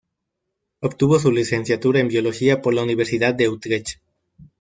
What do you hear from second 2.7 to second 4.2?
la Universidad de Utrecht.